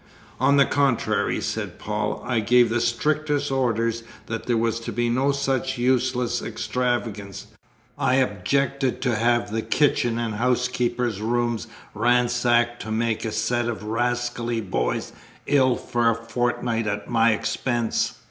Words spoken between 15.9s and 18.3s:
a fortnight at my expense!"